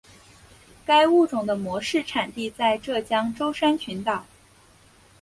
[0.83, 4.25] 该物种的模式产地在浙江舟山群岛。